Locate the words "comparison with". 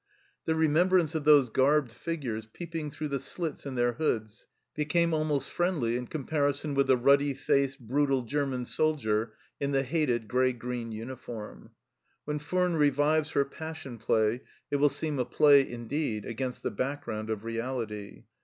6.07-6.87